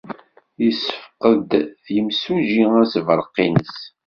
Yessefqed 0.63 1.51
yimsujji 1.95 2.63
assebreq-nnes. 2.81 3.77